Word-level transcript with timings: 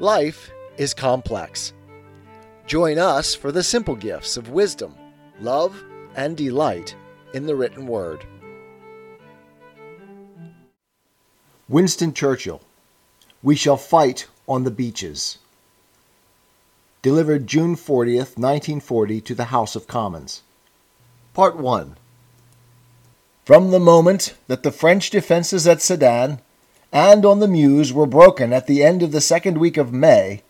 Life 0.00 0.52
is 0.76 0.94
complex. 0.94 1.72
Join 2.68 2.98
us 2.98 3.34
for 3.34 3.50
the 3.50 3.64
simple 3.64 3.96
gifts 3.96 4.36
of 4.36 4.50
wisdom, 4.50 4.94
love, 5.40 5.82
and 6.14 6.36
delight 6.36 6.94
in 7.34 7.46
the 7.46 7.56
written 7.56 7.84
word. 7.84 8.24
Winston 11.68 12.14
Churchill, 12.14 12.62
We 13.42 13.56
Shall 13.56 13.76
Fight 13.76 14.28
on 14.46 14.62
the 14.62 14.70
Beaches. 14.70 15.38
Delivered 17.02 17.48
June 17.48 17.74
40th, 17.74 18.38
1940, 18.38 19.20
to 19.22 19.34
the 19.34 19.46
House 19.46 19.74
of 19.74 19.88
Commons. 19.88 20.42
Part 21.34 21.56
1 21.56 21.96
From 23.44 23.72
the 23.72 23.80
moment 23.80 24.34
that 24.46 24.62
the 24.62 24.70
French 24.70 25.10
defenses 25.10 25.66
at 25.66 25.82
Sedan 25.82 26.40
and 26.92 27.24
on 27.24 27.40
the 27.40 27.48
Meuse 27.48 27.92
were 27.92 28.06
broken 28.06 28.52
at 28.52 28.66
the 28.66 28.82
end 28.82 29.02
of 29.02 29.12
the 29.12 29.20
second 29.20 29.58
week 29.58 29.76
of 29.76 29.92
May, 29.92 30.42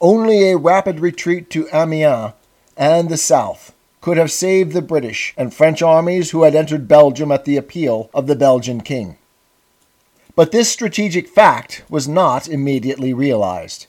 only 0.00 0.50
a 0.50 0.56
rapid 0.56 1.00
retreat 1.00 1.50
to 1.50 1.68
Amiens 1.72 2.32
and 2.76 3.08
the 3.08 3.16
south 3.16 3.74
could 4.00 4.16
have 4.16 4.30
saved 4.30 4.72
the 4.72 4.82
British 4.82 5.32
and 5.36 5.54
French 5.54 5.80
armies 5.80 6.30
who 6.30 6.42
had 6.42 6.54
entered 6.54 6.88
Belgium 6.88 7.32
at 7.32 7.44
the 7.44 7.56
appeal 7.56 8.10
of 8.12 8.26
the 8.26 8.36
Belgian 8.36 8.80
king. 8.80 9.16
But 10.36 10.52
this 10.52 10.68
strategic 10.68 11.28
fact 11.28 11.84
was 11.88 12.08
not 12.08 12.48
immediately 12.48 13.14
realized. 13.14 13.86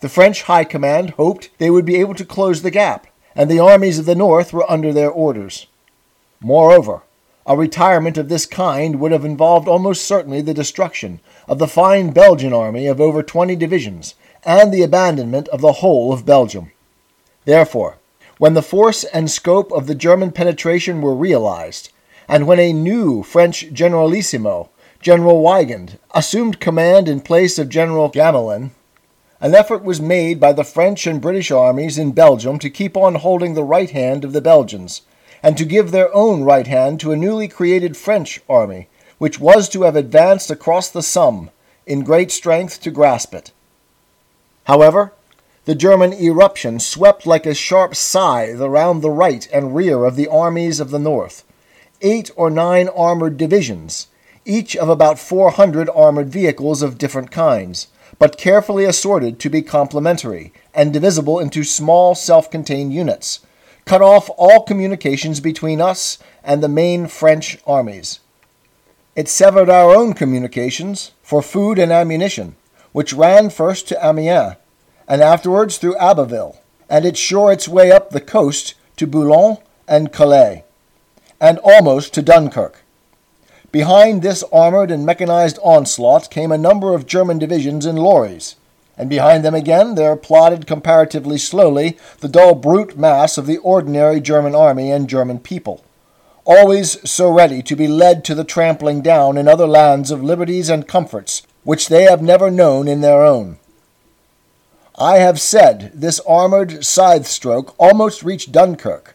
The 0.00 0.08
French 0.08 0.42
High 0.42 0.64
Command 0.64 1.10
hoped 1.10 1.50
they 1.58 1.70
would 1.70 1.84
be 1.84 1.96
able 1.96 2.14
to 2.16 2.24
close 2.24 2.62
the 2.62 2.70
gap, 2.70 3.06
and 3.34 3.50
the 3.50 3.60
armies 3.60 3.98
of 3.98 4.04
the 4.04 4.14
north 4.14 4.52
were 4.52 4.70
under 4.70 4.92
their 4.92 5.10
orders. 5.10 5.66
Moreover, 6.40 7.02
a 7.48 7.56
retirement 7.56 8.18
of 8.18 8.28
this 8.28 8.44
kind 8.44 9.00
would 9.00 9.10
have 9.10 9.24
involved 9.24 9.66
almost 9.66 10.04
certainly 10.04 10.42
the 10.42 10.52
destruction 10.52 11.18
of 11.48 11.58
the 11.58 11.66
fine 11.66 12.10
Belgian 12.10 12.52
army 12.52 12.86
of 12.86 13.00
over 13.00 13.22
20 13.22 13.56
divisions 13.56 14.14
and 14.44 14.70
the 14.70 14.82
abandonment 14.82 15.48
of 15.48 15.62
the 15.62 15.72
whole 15.72 16.12
of 16.12 16.26
Belgium. 16.26 16.70
Therefore, 17.46 17.96
when 18.36 18.52
the 18.52 18.60
force 18.60 19.02
and 19.02 19.30
scope 19.30 19.72
of 19.72 19.86
the 19.86 19.94
German 19.94 20.30
penetration 20.30 21.00
were 21.00 21.14
realized, 21.14 21.90
and 22.28 22.46
when 22.46 22.60
a 22.60 22.74
new 22.74 23.22
French 23.22 23.72
generalissimo, 23.72 24.68
General 25.00 25.42
Weygand, 25.42 25.96
assumed 26.14 26.60
command 26.60 27.08
in 27.08 27.20
place 27.20 27.58
of 27.58 27.70
General 27.70 28.10
Gamelin, 28.10 28.72
an 29.40 29.54
effort 29.54 29.82
was 29.82 30.02
made 30.02 30.38
by 30.38 30.52
the 30.52 30.64
French 30.64 31.06
and 31.06 31.18
British 31.18 31.50
armies 31.50 31.96
in 31.96 32.12
Belgium 32.12 32.58
to 32.58 32.68
keep 32.68 32.94
on 32.94 33.14
holding 33.14 33.54
the 33.54 33.64
right 33.64 33.90
hand 33.90 34.22
of 34.22 34.34
the 34.34 34.42
Belgians 34.42 35.00
and 35.42 35.56
to 35.56 35.64
give 35.64 35.90
their 35.90 36.14
own 36.14 36.42
right 36.42 36.66
hand 36.66 37.00
to 37.00 37.12
a 37.12 37.16
newly 37.16 37.48
created 37.48 37.96
French 37.96 38.40
army, 38.48 38.88
which 39.18 39.38
was 39.38 39.68
to 39.68 39.82
have 39.82 39.96
advanced 39.96 40.50
across 40.50 40.88
the 40.90 41.02
Somme 41.02 41.50
in 41.86 42.04
great 42.04 42.30
strength 42.30 42.80
to 42.82 42.90
grasp 42.90 43.34
it. 43.34 43.52
However, 44.64 45.12
the 45.64 45.74
German 45.74 46.12
eruption 46.12 46.80
swept 46.80 47.26
like 47.26 47.46
a 47.46 47.54
sharp 47.54 47.94
scythe 47.94 48.60
around 48.60 49.00
the 49.00 49.10
right 49.10 49.46
and 49.52 49.74
rear 49.74 50.04
of 50.04 50.16
the 50.16 50.28
armies 50.28 50.80
of 50.80 50.90
the 50.90 50.98
north. 50.98 51.44
Eight 52.00 52.30
or 52.36 52.48
nine 52.48 52.88
armored 52.88 53.36
divisions, 53.36 54.06
each 54.44 54.76
of 54.76 54.88
about 54.88 55.18
400 55.18 55.90
armored 55.94 56.30
vehicles 56.30 56.80
of 56.80 56.96
different 56.96 57.30
kinds, 57.30 57.88
but 58.18 58.38
carefully 58.38 58.84
assorted 58.84 59.38
to 59.40 59.50
be 59.50 59.62
complementary 59.62 60.52
and 60.74 60.92
divisible 60.92 61.38
into 61.38 61.64
small 61.64 62.14
self 62.14 62.50
contained 62.50 62.92
units, 62.92 63.40
cut 63.88 64.02
off 64.02 64.28
all 64.36 64.60
communications 64.64 65.40
between 65.40 65.80
us 65.80 66.18
and 66.44 66.62
the 66.62 66.68
main 66.68 67.06
French 67.06 67.56
armies. 67.66 68.20
It 69.16 69.30
severed 69.30 69.70
our 69.70 69.96
own 69.96 70.12
communications 70.12 71.12
for 71.22 71.40
food 71.40 71.78
and 71.78 71.90
ammunition, 71.90 72.54
which 72.92 73.14
ran 73.14 73.48
first 73.48 73.88
to 73.88 74.06
Amiens 74.06 74.56
and 75.08 75.22
afterwards 75.22 75.78
through 75.78 75.96
Abbeville, 75.96 76.60
and 76.90 77.06
it 77.06 77.16
shore 77.16 77.50
its 77.50 77.66
way 77.66 77.90
up 77.90 78.10
the 78.10 78.20
coast 78.20 78.74
to 78.98 79.06
Boulogne 79.06 79.56
and 79.88 80.12
Calais, 80.12 80.64
and 81.40 81.58
almost 81.64 82.12
to 82.12 82.20
Dunkirk. 82.20 82.84
Behind 83.72 84.20
this 84.20 84.44
armored 84.52 84.90
and 84.90 85.06
mechanized 85.06 85.58
onslaught 85.62 86.28
came 86.28 86.52
a 86.52 86.58
number 86.58 86.92
of 86.92 87.06
German 87.06 87.38
divisions 87.38 87.86
in 87.86 87.96
lorries, 87.96 88.56
and 88.98 89.08
behind 89.08 89.44
them 89.44 89.54
again 89.54 89.94
there 89.94 90.16
plodded 90.16 90.66
comparatively 90.66 91.38
slowly 91.38 91.96
the 92.20 92.28
dull 92.28 92.54
brute 92.54 92.98
mass 92.98 93.38
of 93.38 93.46
the 93.46 93.58
ordinary 93.58 94.20
German 94.20 94.54
army 94.54 94.90
and 94.90 95.08
German 95.08 95.38
people, 95.38 95.84
always 96.44 96.98
so 97.08 97.30
ready 97.30 97.62
to 97.62 97.76
be 97.76 97.86
led 97.86 98.24
to 98.24 98.34
the 98.34 98.44
trampling 98.44 99.00
down 99.00 99.38
in 99.38 99.46
other 99.46 99.66
lands 99.66 100.10
of 100.10 100.22
liberties 100.22 100.68
and 100.68 100.88
comforts 100.88 101.42
which 101.62 101.88
they 101.88 102.02
have 102.02 102.22
never 102.22 102.50
known 102.50 102.88
in 102.88 103.00
their 103.02 103.22
own. 103.22 103.58
I 104.98 105.18
have 105.18 105.40
said 105.40 105.92
this 105.94 106.18
armored 106.20 106.84
scythe 106.84 107.26
stroke 107.26 107.74
almost 107.78 108.24
reached 108.24 108.50
Dunkirk. 108.50 109.14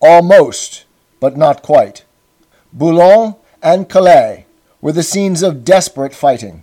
Almost, 0.00 0.84
but 1.18 1.36
not 1.36 1.62
quite. 1.62 2.04
Boulogne 2.72 3.36
and 3.62 3.88
Calais 3.88 4.44
were 4.80 4.92
the 4.92 5.02
scenes 5.02 5.42
of 5.42 5.64
desperate 5.64 6.14
fighting. 6.14 6.62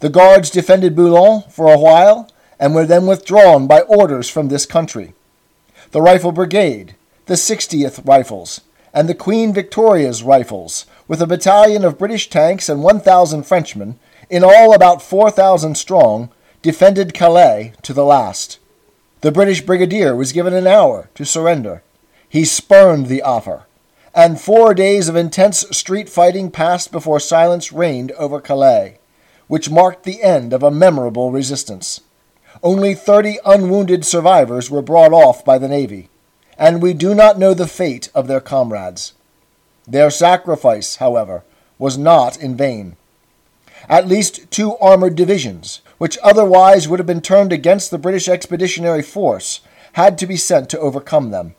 The 0.00 0.08
guards 0.08 0.48
defended 0.48 0.96
Boulogne 0.96 1.42
for 1.50 1.70
a 1.70 1.78
while 1.78 2.30
and 2.58 2.74
were 2.74 2.86
then 2.86 3.06
withdrawn 3.06 3.66
by 3.66 3.82
orders 3.82 4.30
from 4.30 4.48
this 4.48 4.64
country. 4.64 5.12
The 5.90 6.00
Rifle 6.00 6.32
Brigade, 6.32 6.94
the 7.26 7.34
60th 7.34 8.06
Rifles, 8.06 8.62
and 8.94 9.08
the 9.08 9.14
Queen 9.14 9.52
Victoria's 9.52 10.22
Rifles, 10.22 10.86
with 11.06 11.20
a 11.20 11.26
battalion 11.26 11.84
of 11.84 11.98
British 11.98 12.30
tanks 12.30 12.70
and 12.70 12.82
1,000 12.82 13.42
Frenchmen, 13.42 13.98
in 14.30 14.42
all 14.42 14.72
about 14.72 15.02
4,000 15.02 15.74
strong, 15.76 16.30
defended 16.62 17.12
Calais 17.12 17.74
to 17.82 17.92
the 17.92 18.04
last. 18.04 18.58
The 19.20 19.32
British 19.32 19.60
brigadier 19.60 20.16
was 20.16 20.32
given 20.32 20.54
an 20.54 20.66
hour 20.66 21.10
to 21.14 21.26
surrender. 21.26 21.82
He 22.26 22.46
spurned 22.46 23.06
the 23.06 23.20
offer, 23.20 23.64
and 24.14 24.40
four 24.40 24.72
days 24.72 25.10
of 25.10 25.16
intense 25.16 25.66
street 25.72 26.08
fighting 26.08 26.50
passed 26.50 26.90
before 26.90 27.20
silence 27.20 27.70
reigned 27.70 28.12
over 28.12 28.40
Calais 28.40 28.99
which 29.50 29.68
marked 29.68 30.04
the 30.04 30.22
end 30.22 30.52
of 30.52 30.62
a 30.62 30.70
memorable 30.70 31.32
resistance. 31.32 32.02
Only 32.62 32.94
30 32.94 33.40
unwounded 33.44 34.04
survivors 34.04 34.70
were 34.70 34.80
brought 34.80 35.12
off 35.12 35.44
by 35.44 35.58
the 35.58 35.66
Navy, 35.66 36.08
and 36.56 36.80
we 36.80 36.94
do 36.94 37.16
not 37.16 37.36
know 37.36 37.52
the 37.52 37.66
fate 37.66 38.10
of 38.14 38.28
their 38.28 38.40
comrades. 38.40 39.12
Their 39.88 40.08
sacrifice, 40.08 40.96
however, 40.96 41.42
was 41.80 41.98
not 41.98 42.36
in 42.36 42.56
vain. 42.56 42.96
At 43.88 44.06
least 44.06 44.48
two 44.52 44.76
armored 44.76 45.16
divisions, 45.16 45.80
which 45.98 46.16
otherwise 46.22 46.86
would 46.86 47.00
have 47.00 47.06
been 47.08 47.20
turned 47.20 47.52
against 47.52 47.90
the 47.90 47.98
British 47.98 48.28
Expeditionary 48.28 49.02
Force, 49.02 49.62
had 49.94 50.16
to 50.18 50.28
be 50.28 50.36
sent 50.36 50.70
to 50.70 50.78
overcome 50.78 51.32
them. 51.32 51.56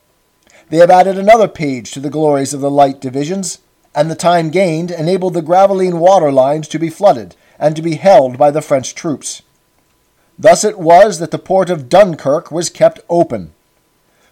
They 0.69 0.77
have 0.77 0.89
added 0.89 1.17
another 1.17 1.49
page 1.49 1.91
to 1.91 1.99
the 1.99 2.09
glories 2.09 2.53
of 2.53 2.61
the 2.61 2.71
light 2.71 3.01
divisions, 3.01 3.59
and 3.93 4.09
the 4.09 4.15
time 4.15 4.49
gained 4.49 4.91
enabled 4.91 5.33
the 5.33 5.41
Graveline 5.41 5.99
water 5.99 6.31
lines 6.31 6.69
to 6.69 6.79
be 6.79 6.89
flooded 6.89 7.35
and 7.61 7.75
to 7.75 7.81
be 7.81 7.95
held 7.95 8.37
by 8.37 8.51
the 8.51 8.61
French 8.61 8.95
troops. 8.95 9.43
Thus 10.37 10.63
it 10.63 10.79
was 10.79 11.19
that 11.19 11.29
the 11.29 11.37
port 11.37 11.69
of 11.69 11.87
Dunkirk 11.87 12.51
was 12.51 12.71
kept 12.71 12.99
open. 13.07 13.53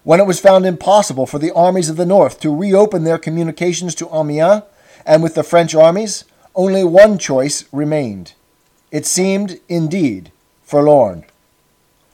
When 0.03 0.19
it 0.19 0.25
was 0.25 0.39
found 0.39 0.65
impossible 0.65 1.27
for 1.27 1.37
the 1.37 1.53
armies 1.53 1.89
of 1.89 1.95
the 1.95 2.05
north 2.05 2.39
to 2.39 2.53
reopen 2.53 3.03
their 3.03 3.19
communications 3.19 3.93
to 3.95 4.09
Amiens 4.09 4.63
and 5.05 5.21
with 5.21 5.35
the 5.35 5.43
French 5.43 5.75
armies, 5.75 6.25
only 6.55 6.83
one 6.83 7.19
choice 7.19 7.65
remained. 7.71 8.33
It 8.91 9.05
seemed, 9.05 9.59
indeed, 9.69 10.31
forlorn. 10.63 11.25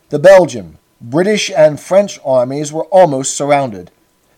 The 0.10 0.20
Belgian, 0.20 0.78
British, 1.00 1.50
and 1.50 1.80
French 1.80 2.20
armies 2.26 2.74
were 2.74 2.86
almost 2.86 3.34
surrounded. 3.34 3.92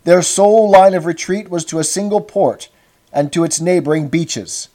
Their 0.03 0.21
sole 0.21 0.69
line 0.69 0.93
of 0.93 1.07
retreat 1.07 1.49
was 1.49 1.65
to 1.65 1.79
a 1.79 1.83
single 1.83 2.21
port 2.21 2.69
and 3.11 3.33
to 3.33 3.43
its 3.43 3.59
neighboring 3.59 4.07
beaches. 4.09 4.69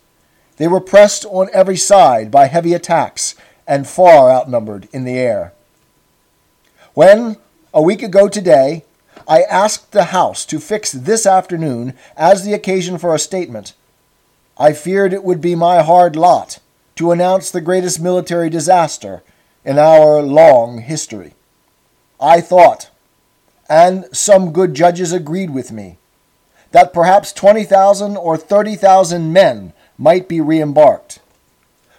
They 0.57 0.69
were 0.69 0.81
pressed 0.81 1.25
on 1.27 1.49
every 1.53 1.77
side 1.77 2.31
by 2.31 2.47
heavy 2.47 2.75
attacks 2.75 3.35
and 3.67 3.87
far 3.87 4.31
outnumbered 4.31 4.89
in 4.93 5.05
the 5.05 5.19
air. 5.19 5.53
When, 6.95 7.37
a 7.73 7.81
week 7.81 8.03
ago 8.03 8.29
today, 8.29 8.85
I 9.27 9.43
asked 9.43 9.93
the 9.93 10.05
House 10.05 10.45
to 10.47 10.61
fix 10.61 10.93
this 10.93 11.27
afternoon 11.27 11.95
as 12.17 12.45
the 12.45 12.53
occasion 12.53 12.99
for 12.99 13.15
a 13.15 13.19
statement, 13.19 13.73
I 14.59 14.73
feared 14.73 15.13
it 15.13 15.25
would 15.25 15.41
be 15.41 15.55
my 15.55 15.83
hard 15.83 16.17
lot 16.17 16.59
to 16.97 17.13
announce 17.13 17.51
the 17.51 17.61
greatest 17.61 18.01
military 18.01 18.51
disaster 18.51 19.23
in 19.65 19.79
our 19.79 20.21
long 20.21 20.83
history. 20.83 21.35
I 22.21 22.41
thought, 22.41 22.91
and 23.69 24.05
some 24.13 24.53
good 24.53 24.75
judges 24.75 25.13
agreed 25.13 25.51
with 25.51 25.73
me, 25.73 25.99
that 26.73 26.93
perhaps 26.93 27.33
20,000 27.33 28.17
or 28.17 28.37
30,000 28.37 29.33
men 29.33 29.73
might 29.99 30.29
be 30.29 30.41
re-embarked. 30.41 31.21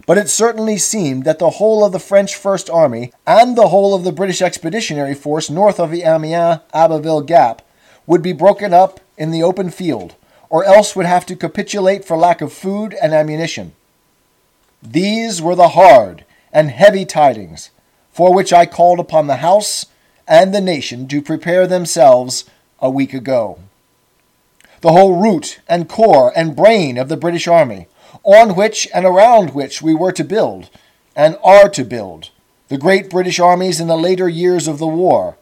But 0.05 0.17
it 0.17 0.29
certainly 0.29 0.77
seemed 0.77 1.23
that 1.23 1.39
the 1.39 1.51
whole 1.51 1.85
of 1.85 1.91
the 1.91 1.99
French 1.99 2.35
First 2.35 2.69
Army 2.69 3.13
and 3.25 3.57
the 3.57 3.69
whole 3.69 3.95
of 3.95 4.03
the 4.03 4.11
British 4.11 4.41
Expeditionary 4.41 5.13
Force 5.13 5.49
north 5.49 5.79
of 5.79 5.91
the 5.91 6.03
Amiens 6.03 6.59
Abbeville 6.73 7.21
Gap 7.21 7.61
would 8.05 8.21
be 8.21 8.33
broken 8.33 8.73
up 8.73 8.99
in 9.17 9.31
the 9.31 9.43
open 9.43 9.69
field, 9.69 10.15
or 10.49 10.65
else 10.65 10.95
would 10.95 11.05
have 11.05 11.25
to 11.27 11.35
capitulate 11.35 12.03
for 12.03 12.17
lack 12.17 12.41
of 12.41 12.51
food 12.51 12.95
and 13.01 13.13
ammunition. 13.13 13.73
These 14.81 15.41
were 15.41 15.55
the 15.55 15.69
hard 15.69 16.25
and 16.51 16.69
heavy 16.69 17.05
tidings 17.05 17.69
for 18.13 18.33
which 18.33 18.53
I 18.53 18.65
called 18.65 18.99
upon 18.99 19.27
the 19.27 19.37
House 19.37 19.87
and 20.27 20.53
the 20.53 20.61
nation 20.61 21.07
to 21.09 21.21
prepare 21.21 21.67
themselves 21.67 22.45
a 22.79 22.89
week 22.89 23.13
ago. 23.13 23.59
The 24.83 24.91
whole 24.91 25.15
root 25.15 25.61
and 25.69 25.87
core 25.87 26.33
and 26.35 26.57
brain 26.57 26.97
of 26.97 27.07
the 27.07 27.15
British 27.15 27.47
Army, 27.47 27.87
on 28.21 28.53
which 28.53 28.85
and 28.93 29.05
around 29.05 29.51
which 29.51 29.81
we 29.81 29.95
were 29.95 30.11
to 30.11 30.25
build, 30.25 30.69
and 31.15 31.37
are 31.41 31.69
to 31.69 31.85
build, 31.85 32.31
the 32.67 32.77
great 32.77 33.09
British 33.09 33.39
armies 33.39 33.79
in 33.79 33.87
the 33.87 33.95
later 33.95 34.27
years 34.27 34.67
of 34.67 34.79
the 34.79 34.87
war, 34.87 35.37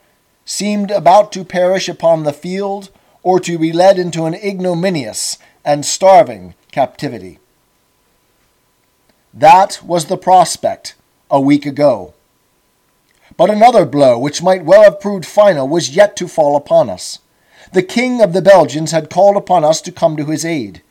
seemed 0.46 0.92
about 0.92 1.32
to 1.32 1.44
perish 1.44 1.90
upon 1.90 2.22
the 2.22 2.34
field 2.34 2.92
or 3.24 3.40
to 3.40 3.58
be 3.58 3.74
led 3.74 3.98
into 3.98 4.26
an 4.26 4.36
ignominious 4.36 5.40
and 5.66 5.88
starving 5.88 6.54
captivity. 6.72 7.40
That 9.34 9.82
was 9.84 10.06
the 10.06 10.18
prospect 10.18 10.94
a 11.32 11.42
week 11.42 11.66
ago. 11.66 12.14
But 13.38 13.50
another 13.50 13.86
blow, 13.86 14.20
which 14.20 14.44
might 14.44 14.66
well 14.66 14.84
have 14.84 15.02
proved 15.02 15.26
final, 15.26 15.68
was 15.68 15.96
yet 15.96 16.16
to 16.18 16.28
fall 16.28 16.56
upon 16.56 16.92
us. 16.92 17.18
The 17.74 17.84
king 17.84 18.22
of 18.22 18.34
the 18.34 18.42
Belgians 18.42 18.92
had 18.92 19.10
called 19.10 19.38
upon 19.38 19.64
us 19.64 19.82
to 19.82 19.92
come 19.92 20.18
to 20.18 20.26
his 20.26 20.44
aid. 20.44 20.82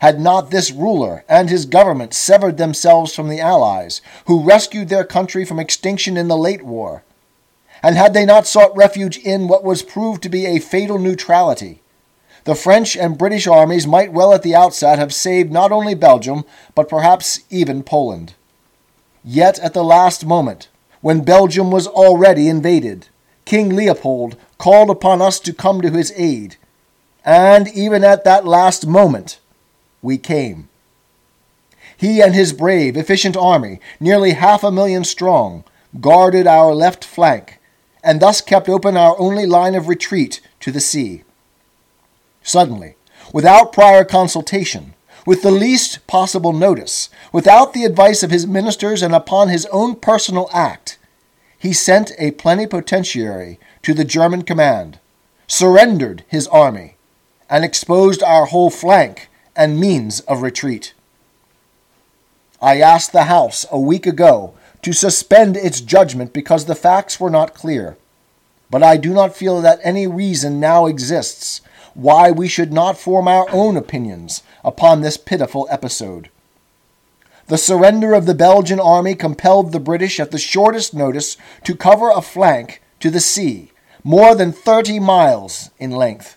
Had 0.00 0.20
not 0.20 0.50
this 0.50 0.70
ruler 0.70 1.24
and 1.28 1.50
his 1.50 1.66
government 1.66 2.14
severed 2.14 2.56
themselves 2.56 3.14
from 3.14 3.28
the 3.28 3.40
Allies, 3.40 4.00
who 4.26 4.42
rescued 4.42 4.88
their 4.88 5.04
country 5.04 5.44
from 5.44 5.58
extinction 5.58 6.16
in 6.16 6.28
the 6.28 6.36
late 6.36 6.62
war? 6.62 7.02
And 7.82 7.96
had 7.96 8.14
they 8.14 8.24
not 8.24 8.46
sought 8.46 8.76
refuge 8.76 9.18
in 9.18 9.48
what 9.48 9.64
was 9.64 9.82
proved 9.82 10.22
to 10.22 10.28
be 10.28 10.46
a 10.46 10.58
fatal 10.58 10.98
neutrality? 10.98 11.82
The 12.44 12.54
French 12.54 12.96
and 12.96 13.18
British 13.18 13.46
armies 13.46 13.86
might 13.86 14.12
well 14.12 14.32
at 14.32 14.42
the 14.42 14.54
outset 14.54 14.98
have 14.98 15.12
saved 15.12 15.52
not 15.52 15.72
only 15.72 15.94
Belgium, 15.94 16.44
but 16.74 16.88
perhaps 16.88 17.40
even 17.50 17.82
Poland. 17.82 18.34
Yet 19.22 19.58
at 19.58 19.74
the 19.74 19.84
last 19.84 20.24
moment, 20.24 20.68
when 21.02 21.24
Belgium 21.24 21.70
was 21.70 21.86
already 21.86 22.48
invaded, 22.48 23.08
King 23.50 23.70
Leopold 23.74 24.36
called 24.58 24.90
upon 24.90 25.20
us 25.20 25.40
to 25.40 25.52
come 25.52 25.80
to 25.80 25.90
his 25.90 26.12
aid, 26.14 26.54
and 27.24 27.66
even 27.66 28.04
at 28.04 28.22
that 28.22 28.46
last 28.46 28.86
moment, 28.86 29.40
we 30.00 30.18
came. 30.18 30.68
He 31.96 32.22
and 32.22 32.32
his 32.32 32.52
brave, 32.52 32.96
efficient 32.96 33.36
army, 33.36 33.80
nearly 33.98 34.34
half 34.34 34.62
a 34.62 34.70
million 34.70 35.02
strong, 35.02 35.64
guarded 36.00 36.46
our 36.46 36.72
left 36.72 37.04
flank, 37.04 37.58
and 38.04 38.20
thus 38.20 38.40
kept 38.40 38.68
open 38.68 38.96
our 38.96 39.18
only 39.18 39.46
line 39.46 39.74
of 39.74 39.88
retreat 39.88 40.40
to 40.60 40.70
the 40.70 40.78
sea. 40.78 41.24
Suddenly, 42.44 42.94
without 43.32 43.72
prior 43.72 44.04
consultation, 44.04 44.94
with 45.26 45.42
the 45.42 45.50
least 45.50 46.06
possible 46.06 46.52
notice, 46.52 47.10
without 47.32 47.72
the 47.72 47.82
advice 47.82 48.22
of 48.22 48.30
his 48.30 48.46
ministers 48.46 49.02
and 49.02 49.12
upon 49.12 49.48
his 49.48 49.66
own 49.72 49.96
personal 49.96 50.48
act, 50.52 50.98
he 51.60 51.74
sent 51.74 52.10
a 52.18 52.30
plenipotentiary 52.32 53.60
to 53.82 53.92
the 53.92 54.04
German 54.04 54.42
command, 54.42 54.98
surrendered 55.46 56.24
his 56.26 56.48
army, 56.48 56.96
and 57.50 57.64
exposed 57.64 58.22
our 58.22 58.46
whole 58.46 58.70
flank 58.70 59.28
and 59.54 59.78
means 59.78 60.20
of 60.20 60.40
retreat. 60.40 60.94
I 62.62 62.80
asked 62.80 63.12
the 63.12 63.24
House 63.24 63.66
a 63.70 63.78
week 63.78 64.06
ago 64.06 64.54
to 64.80 64.94
suspend 64.94 65.54
its 65.54 65.82
judgment 65.82 66.32
because 66.32 66.64
the 66.64 66.74
facts 66.74 67.20
were 67.20 67.28
not 67.28 67.52
clear, 67.52 67.98
but 68.70 68.82
I 68.82 68.96
do 68.96 69.12
not 69.12 69.36
feel 69.36 69.60
that 69.60 69.80
any 69.82 70.06
reason 70.06 70.60
now 70.60 70.86
exists 70.86 71.60
why 71.92 72.30
we 72.30 72.48
should 72.48 72.72
not 72.72 72.98
form 72.98 73.28
our 73.28 73.46
own 73.50 73.76
opinions 73.76 74.42
upon 74.64 75.02
this 75.02 75.18
pitiful 75.18 75.68
episode. 75.70 76.30
The 77.50 77.58
surrender 77.58 78.14
of 78.14 78.26
the 78.26 78.34
Belgian 78.34 78.78
army 78.78 79.16
compelled 79.16 79.72
the 79.72 79.80
British 79.80 80.20
at 80.20 80.30
the 80.30 80.38
shortest 80.38 80.94
notice 80.94 81.36
to 81.64 81.74
cover 81.74 82.08
a 82.08 82.22
flank 82.22 82.80
to 83.00 83.10
the 83.10 83.18
sea, 83.18 83.72
more 84.04 84.36
than 84.36 84.52
30 84.52 85.00
miles 85.00 85.70
in 85.76 85.90
length. 85.90 86.36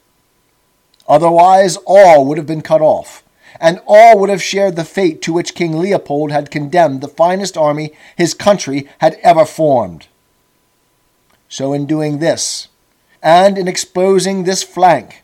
Otherwise, 1.07 1.77
all 1.85 2.25
would 2.25 2.39
have 2.39 2.47
been 2.47 2.63
cut 2.63 2.81
off, 2.81 3.23
and 3.59 3.79
all 3.85 4.17
would 4.17 4.31
have 4.31 4.41
shared 4.41 4.75
the 4.75 4.83
fate 4.83 5.21
to 5.21 5.31
which 5.31 5.53
King 5.53 5.77
Leopold 5.77 6.31
had 6.31 6.49
condemned 6.49 7.01
the 7.01 7.07
finest 7.07 7.55
army 7.55 7.93
his 8.15 8.33
country 8.33 8.89
had 8.97 9.19
ever 9.21 9.45
formed. 9.45 10.07
So, 11.47 11.73
in 11.73 11.85
doing 11.85 12.17
this, 12.17 12.69
and 13.21 13.59
in 13.59 13.67
exposing 13.67 14.45
this 14.45 14.63
flank, 14.63 15.23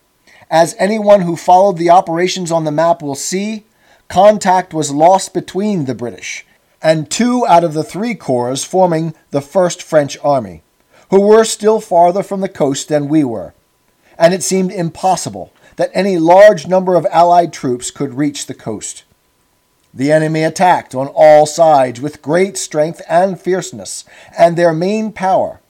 as 0.51 0.75
anyone 0.77 1.21
who 1.21 1.35
followed 1.35 1.79
the 1.79 1.89
operations 1.89 2.51
on 2.51 2.65
the 2.65 2.71
map 2.71 3.01
will 3.01 3.15
see, 3.15 3.65
contact 4.09 4.73
was 4.73 4.91
lost 4.91 5.33
between 5.33 5.85
the 5.85 5.95
British 5.95 6.45
and 6.81 7.09
two 7.09 7.45
out 7.47 7.63
of 7.63 7.73
the 7.73 7.83
three 7.83 8.15
corps 8.15 8.63
forming 8.65 9.13
the 9.29 9.41
First 9.41 9.83
French 9.83 10.17
Army, 10.23 10.63
who 11.11 11.21
were 11.21 11.43
still 11.43 11.79
farther 11.79 12.23
from 12.23 12.41
the 12.41 12.49
coast 12.49 12.89
than 12.89 13.07
we 13.07 13.23
were, 13.23 13.53
and 14.17 14.33
it 14.33 14.43
seemed 14.43 14.71
impossible 14.71 15.53
that 15.75 15.91
any 15.93 16.17
large 16.17 16.67
number 16.67 16.95
of 16.95 17.05
Allied 17.11 17.53
troops 17.53 17.91
could 17.91 18.15
reach 18.15 18.47
the 18.47 18.53
coast. 18.53 19.03
The 19.93 20.11
enemy 20.11 20.43
attacked 20.43 20.95
on 20.95 21.07
all 21.07 21.45
sides 21.45 22.01
with 22.01 22.21
great 22.21 22.57
strength 22.57 23.01
and 23.07 23.39
fierceness, 23.39 24.05
and 24.37 24.57
their 24.57 24.73
main 24.73 25.11
power, 25.11 25.61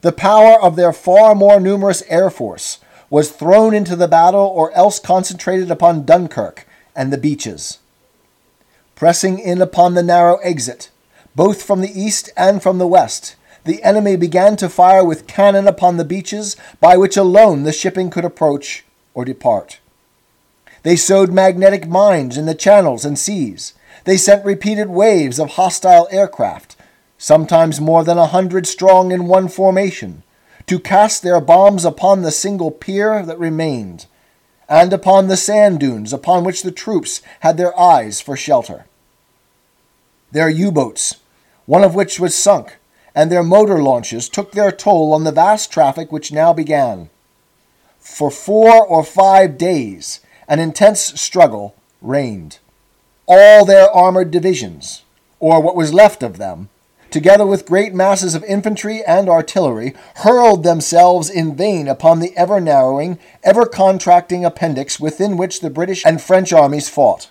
the 0.00 0.12
power 0.12 0.60
of 0.60 0.76
their 0.76 0.92
far 0.92 1.34
more 1.34 1.60
numerous 1.60 2.02
air 2.08 2.30
force, 2.30 2.80
was 3.10 3.30
thrown 3.30 3.74
into 3.74 3.96
the 3.96 4.08
battle 4.08 4.46
or 4.46 4.72
else 4.72 4.98
concentrated 4.98 5.70
upon 5.70 6.04
Dunkirk 6.04 6.66
and 6.96 7.12
the 7.12 7.18
beaches. 7.18 7.78
Pressing 9.02 9.40
in 9.40 9.60
upon 9.60 9.94
the 9.94 10.02
narrow 10.04 10.36
exit, 10.44 10.88
both 11.34 11.64
from 11.64 11.80
the 11.80 11.90
east 11.90 12.30
and 12.36 12.62
from 12.62 12.78
the 12.78 12.86
west, 12.86 13.34
the 13.64 13.82
enemy 13.82 14.14
began 14.14 14.54
to 14.58 14.68
fire 14.68 15.04
with 15.04 15.26
cannon 15.26 15.66
upon 15.66 15.96
the 15.96 16.04
beaches 16.04 16.54
by 16.78 16.96
which 16.96 17.16
alone 17.16 17.64
the 17.64 17.72
shipping 17.72 18.10
could 18.10 18.24
approach 18.24 18.84
or 19.12 19.24
depart. 19.24 19.80
They 20.84 20.94
sowed 20.94 21.32
magnetic 21.32 21.88
mines 21.88 22.38
in 22.38 22.46
the 22.46 22.54
channels 22.54 23.04
and 23.04 23.18
seas. 23.18 23.74
They 24.04 24.16
sent 24.16 24.44
repeated 24.44 24.88
waves 24.88 25.40
of 25.40 25.54
hostile 25.54 26.06
aircraft, 26.12 26.76
sometimes 27.18 27.80
more 27.80 28.04
than 28.04 28.18
a 28.18 28.28
hundred 28.28 28.68
strong 28.68 29.10
in 29.10 29.26
one 29.26 29.48
formation, 29.48 30.22
to 30.66 30.78
cast 30.78 31.24
their 31.24 31.40
bombs 31.40 31.84
upon 31.84 32.22
the 32.22 32.30
single 32.30 32.70
pier 32.70 33.26
that 33.26 33.40
remained, 33.40 34.06
and 34.68 34.92
upon 34.92 35.26
the 35.26 35.36
sand 35.36 35.80
dunes 35.80 36.12
upon 36.12 36.44
which 36.44 36.62
the 36.62 36.70
troops 36.70 37.20
had 37.40 37.56
their 37.56 37.76
eyes 37.76 38.20
for 38.20 38.36
shelter. 38.36 38.84
Their 40.32 40.48
U 40.48 40.72
boats, 40.72 41.16
one 41.66 41.84
of 41.84 41.94
which 41.94 42.18
was 42.18 42.34
sunk, 42.34 42.78
and 43.14 43.30
their 43.30 43.42
motor 43.42 43.82
launches 43.82 44.30
took 44.30 44.52
their 44.52 44.72
toll 44.72 45.12
on 45.12 45.24
the 45.24 45.32
vast 45.32 45.70
traffic 45.70 46.10
which 46.10 46.32
now 46.32 46.54
began. 46.54 47.10
For 47.98 48.30
four 48.30 48.84
or 48.86 49.04
five 49.04 49.58
days, 49.58 50.20
an 50.48 50.58
intense 50.58 51.20
struggle 51.20 51.74
reigned. 52.00 52.60
All 53.26 53.66
their 53.66 53.90
armored 53.90 54.30
divisions, 54.30 55.02
or 55.38 55.60
what 55.60 55.76
was 55.76 55.92
left 55.92 56.22
of 56.22 56.38
them, 56.38 56.70
together 57.10 57.44
with 57.44 57.66
great 57.66 57.92
masses 57.92 58.34
of 58.34 58.42
infantry 58.44 59.04
and 59.04 59.28
artillery, 59.28 59.94
hurled 60.16 60.64
themselves 60.64 61.28
in 61.28 61.54
vain 61.54 61.86
upon 61.88 62.20
the 62.20 62.34
ever 62.38 62.58
narrowing, 62.58 63.18
ever 63.44 63.66
contracting 63.66 64.46
appendix 64.46 64.98
within 64.98 65.36
which 65.36 65.60
the 65.60 65.68
British 65.68 66.06
and 66.06 66.22
French 66.22 66.54
armies 66.54 66.88
fought. 66.88 67.30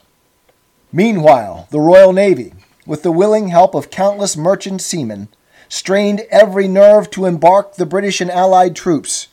Meanwhile, 0.93 1.67
the 1.71 1.79
Royal 1.79 2.13
Navy, 2.13 2.53
with 2.85 3.03
the 3.03 3.11
willing 3.11 3.50
help 3.50 3.75
of 3.75 3.89
countless 3.89 4.35
merchant 4.35 4.81
seamen, 4.81 5.27
strained 5.69 6.21
every 6.29 6.67
nerve 6.67 7.09
to 7.11 7.25
embark 7.25 7.75
the 7.75 7.85
British 7.85 8.21
and 8.21 8.31
Allied 8.31 8.75
troops. 8.75 9.27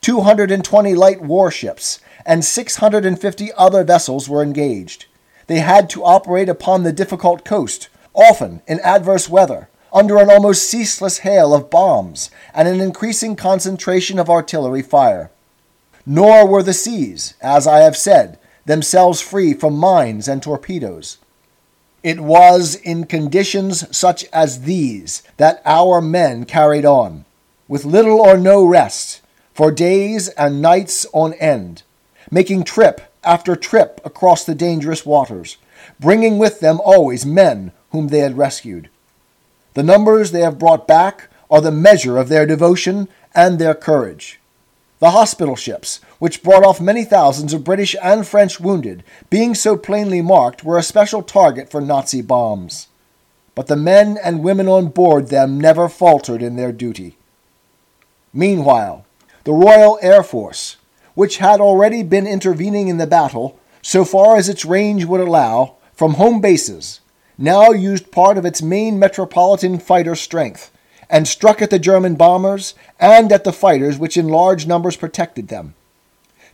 220 0.00 0.94
light 0.94 1.22
warships 1.22 2.00
and 2.26 2.44
650 2.44 3.52
other 3.52 3.84
vessels 3.84 4.28
were 4.28 4.42
engaged. 4.42 5.06
They 5.46 5.60
had 5.60 5.90
to 5.90 6.04
operate 6.04 6.48
upon 6.48 6.82
the 6.82 6.92
difficult 6.92 7.44
coast, 7.44 7.88
often 8.14 8.62
in 8.66 8.80
adverse 8.80 9.28
weather, 9.28 9.68
under 9.92 10.18
an 10.18 10.30
almost 10.30 10.68
ceaseless 10.68 11.18
hail 11.18 11.54
of 11.54 11.70
bombs 11.70 12.30
and 12.52 12.66
an 12.66 12.80
increasing 12.80 13.36
concentration 13.36 14.18
of 14.18 14.28
artillery 14.28 14.82
fire. 14.82 15.30
Nor 16.04 16.46
were 16.46 16.62
the 16.62 16.72
seas, 16.72 17.34
as 17.40 17.66
I 17.66 17.78
have 17.78 17.96
said, 17.96 18.38
themselves 18.66 19.20
free 19.20 19.54
from 19.54 19.76
mines 19.76 20.26
and 20.26 20.42
torpedoes. 20.42 21.18
It 22.04 22.20
was 22.20 22.74
in 22.74 23.06
conditions 23.06 23.96
such 23.96 24.26
as 24.26 24.64
these 24.64 25.22
that 25.38 25.62
our 25.64 26.02
men 26.02 26.44
carried 26.44 26.84
on, 26.84 27.24
with 27.66 27.86
little 27.86 28.20
or 28.20 28.36
no 28.36 28.62
rest, 28.62 29.22
for 29.54 29.72
days 29.72 30.28
and 30.28 30.60
nights 30.60 31.06
on 31.14 31.32
end, 31.34 31.82
making 32.30 32.64
trip 32.64 33.10
after 33.24 33.56
trip 33.56 34.02
across 34.04 34.44
the 34.44 34.54
dangerous 34.54 35.06
waters, 35.06 35.56
bringing 35.98 36.36
with 36.36 36.60
them 36.60 36.78
always 36.84 37.24
men 37.24 37.72
whom 37.90 38.08
they 38.08 38.18
had 38.18 38.36
rescued. 38.36 38.90
The 39.72 39.82
numbers 39.82 40.30
they 40.30 40.42
have 40.42 40.58
brought 40.58 40.86
back 40.86 41.30
are 41.50 41.62
the 41.62 41.72
measure 41.72 42.18
of 42.18 42.28
their 42.28 42.44
devotion 42.44 43.08
and 43.34 43.58
their 43.58 43.74
courage. 43.74 44.38
The 45.04 45.10
hospital 45.10 45.54
ships, 45.54 46.00
which 46.18 46.42
brought 46.42 46.64
off 46.64 46.80
many 46.80 47.04
thousands 47.04 47.52
of 47.52 47.62
British 47.62 47.94
and 48.02 48.26
French 48.26 48.58
wounded, 48.58 49.04
being 49.28 49.54
so 49.54 49.76
plainly 49.76 50.22
marked, 50.22 50.64
were 50.64 50.78
a 50.78 50.82
special 50.82 51.22
target 51.22 51.70
for 51.70 51.82
Nazi 51.82 52.22
bombs. 52.22 52.88
but 53.54 53.66
the 53.66 53.76
men 53.76 54.16
and 54.24 54.42
women 54.42 54.66
on 54.66 54.86
board 54.86 55.28
them 55.28 55.60
never 55.60 55.90
faltered 55.90 56.40
in 56.40 56.56
their 56.56 56.72
duty. 56.72 57.18
Meanwhile, 58.32 59.04
the 59.44 59.52
Royal 59.52 59.98
Air 60.00 60.22
Force, 60.22 60.78
which 61.14 61.36
had 61.36 61.60
already 61.60 62.02
been 62.02 62.26
intervening 62.26 62.88
in 62.88 62.96
the 62.96 63.06
battle, 63.06 63.58
so 63.82 64.06
far 64.06 64.38
as 64.38 64.48
its 64.48 64.64
range 64.64 65.04
would 65.04 65.20
allow, 65.20 65.74
from 65.92 66.14
home 66.14 66.40
bases, 66.40 67.00
now 67.36 67.72
used 67.72 68.10
part 68.10 68.38
of 68.38 68.46
its 68.46 68.62
main 68.62 68.98
metropolitan 68.98 69.78
fighter 69.78 70.14
strength 70.14 70.70
and 71.10 71.28
struck 71.28 71.60
at 71.62 71.70
the 71.70 71.78
German 71.78 72.14
bombers 72.14 72.74
and 72.98 73.30
at 73.32 73.44
the 73.44 73.52
fighters 73.52 73.98
which 73.98 74.16
in 74.16 74.28
large 74.28 74.66
numbers 74.66 74.96
protected 74.96 75.48
them. 75.48 75.74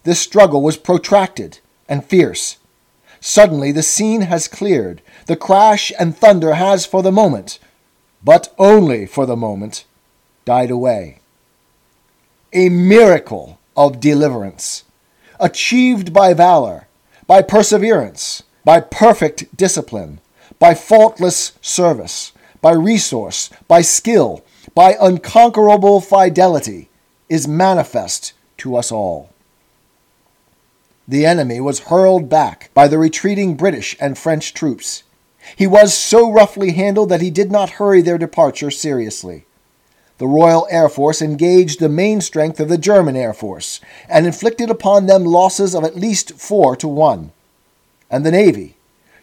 This 0.04 0.21
struggle 0.21 0.62
was 0.62 0.76
protracted 0.76 1.59
and 1.88 2.04
fierce. 2.04 2.57
Suddenly 3.21 3.73
the 3.73 3.83
scene 3.83 4.23
has 4.23 4.49
cleared. 4.49 5.02
The 5.26 5.37
crash 5.37 5.92
and 5.99 6.16
thunder 6.16 6.54
has 6.54 6.87
for 6.87 7.02
the 7.02 7.12
moment, 7.12 7.59
but 8.25 8.54
only 8.59 9.07
for 9.07 9.26
the 9.26 9.37
moment, 9.37 9.85
died 10.45 10.71
away. 10.71 11.21
A 12.52 12.69
miracle 12.69 13.59
of 13.76 14.00
deliverance, 14.00 14.85
achieved 15.38 16.12
by 16.12 16.35
valor, 16.35 16.87
by 17.26 17.42
perseverance, 17.42 18.42
by 18.64 18.80
perfect 18.80 19.54
discipline, 19.57 20.21
by 20.59 20.75
faultless 20.75 21.52
service, 21.61 22.33
by 22.61 22.73
resource, 22.73 23.50
by 23.69 23.83
skill, 23.83 24.45
by 24.75 24.97
unconquerable 25.00 26.00
fidelity, 26.00 26.88
is 27.29 27.49
manifest 27.49 28.33
to 28.59 28.76
us 28.76 28.93
all. 28.93 29.31
The 31.09 31.26
enemy 31.26 31.61
was 31.61 31.81
hurled 31.81 32.29
back 32.29 32.71
by 32.73 32.87
the 32.87 32.99
retreating 32.99 33.57
British 33.57 33.97
and 34.00 34.17
French 34.17 34.55
troops. 34.55 35.02
He 35.57 35.67
was 35.67 35.93
so 35.93 36.31
roughly 36.31 36.73
handled 36.73 37.09
that 37.09 37.23
he 37.23 37.31
did 37.31 37.50
not 37.50 37.71
hurry 37.71 38.00
their 38.00 38.19
departure 38.19 38.71
seriously. 38.71 39.45
The 40.19 40.29
Royal 40.29 40.69
Air 40.71 40.88
Force 40.90 41.23
engaged 41.23 41.81
the 41.81 41.88
main 41.88 42.21
strength 42.21 42.61
of 42.61 42.69
the 42.69 42.76
German 42.76 43.17
Air 43.17 43.33
Force 43.33 43.81
and 44.09 44.26
inflicted 44.26 44.69
upon 44.69 45.07
them 45.07 45.25
losses 45.25 45.75
of 45.75 45.83
at 45.83 45.97
least 45.97 46.38
four 46.38 46.76
to 46.76 46.87
one. 46.87 47.33
And 48.11 48.25
the 48.25 48.31
Navy, 48.31 48.76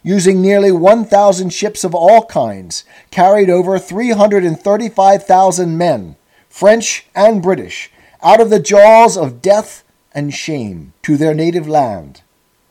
using 0.07 0.41
nearly 0.41 0.71
1,000 0.71 1.49
ships 1.49 1.83
of 1.83 1.93
all 1.93 2.23
kinds, 2.23 2.85
carried 3.11 3.49
over 3.49 3.77
335,000 3.77 5.77
men, 5.77 6.15
French 6.47 7.05
and 7.13 7.43
British, 7.43 7.91
out 8.23 8.39
of 8.39 8.49
the 8.49 8.57
jaws 8.57 9.17
of 9.17 9.41
death 9.41 9.83
and 10.13 10.33
shame 10.33 10.93
to 11.01 11.17
their 11.17 11.33
native 11.33 11.67
land 11.67 12.21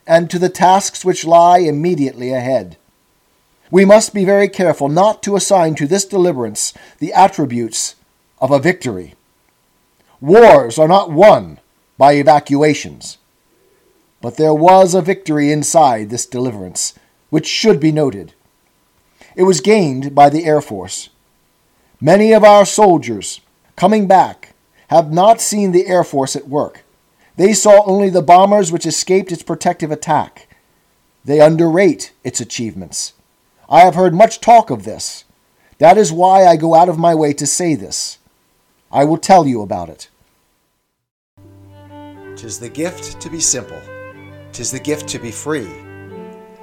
and 0.07 0.31
to 0.31 0.39
the 0.39 0.49
tasks 0.49 1.05
which 1.05 1.27
lie 1.27 1.59
immediately 1.59 2.33
ahead. 2.33 2.79
We 3.71 3.85
must 3.85 4.15
be 4.15 4.25
very 4.25 4.49
careful 4.49 4.89
not 4.89 5.23
to 5.25 5.37
assign 5.37 5.75
to 5.75 5.87
this 5.87 6.07
deliverance 6.07 6.73
the 7.01 7.13
attributes 7.13 7.97
of 8.41 8.51
a 8.51 8.59
victory. 8.59 9.13
Wars 10.23 10.79
are 10.79 10.89
not 10.89 11.13
won 11.13 11.61
by 11.99 12.15
evacuations. 12.15 13.19
But 14.23 14.39
there 14.39 14.55
was 14.55 14.95
a 14.95 15.03
victory 15.03 15.53
inside 15.53 16.09
this 16.09 16.25
deliverance, 16.25 16.95
which 17.31 17.47
should 17.47 17.81
be 17.81 17.93
noted. 17.93 18.33
It 19.35 19.43
was 19.43 19.61
gained 19.61 20.15
by 20.15 20.31
the 20.31 20.45
Air 20.45 20.61
Force. 20.61 21.11
Many 22.01 22.33
of 22.33 22.45
our 22.45 22.65
soldiers, 22.65 23.41
coming 23.77 24.07
back, 24.07 24.55
have 24.89 25.13
not 25.13 25.41
seen 25.41 25.73
the 25.73 25.87
Air 25.87 26.05
Force 26.05 26.37
at 26.37 26.49
work. 26.49 26.85
They 27.37 27.53
saw 27.53 27.85
only 27.85 28.09
the 28.09 28.23
bombers 28.23 28.73
which 28.73 28.87
escaped 28.87 29.31
its 29.33 29.43
protective 29.43 29.91
attack. 29.91 30.49
They 31.25 31.41
underrate 31.41 32.13
its 32.25 32.41
achievements. 32.41 33.13
I 33.69 33.81
have 33.81 33.95
heard 33.95 34.15
much 34.15 34.41
talk 34.41 34.71
of 34.71 34.85
this. 34.85 35.25
That 35.79 35.99
is 35.99 36.13
why 36.13 36.47
I 36.47 36.57
go 36.57 36.75
out 36.75 36.89
of 36.89 36.99
my 36.99 37.15
way 37.15 37.33
to 37.35 37.47
say 37.47 37.75
this. 37.75 38.19
I 38.91 39.05
will 39.05 39.19
tell 39.19 39.47
you 39.47 39.61
about 39.61 39.89
it. 39.91 40.09
Tis 42.37 42.59
the 42.59 42.69
gift 42.69 43.21
to 43.21 43.29
be 43.29 43.41
simple. 43.41 43.81
Tis 44.53 44.71
the 44.71 44.79
gift 44.79 45.09
to 45.09 45.19
be 45.19 45.31
free. 45.31 45.69